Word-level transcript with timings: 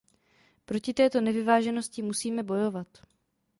Proti 0.65 0.93
této 0.93 1.21
nevyváženosti 1.21 2.01
musíme 2.01 2.43
bojovat. 2.43 2.87